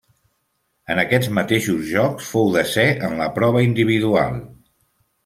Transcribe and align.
En 0.93 1.01
aquests 1.01 1.27
mateixos 1.39 1.83
Jocs 1.89 2.29
fou 2.37 2.49
desè 2.55 2.87
en 3.09 3.15
la 3.21 3.29
prova 3.37 3.63
individual. 3.67 4.41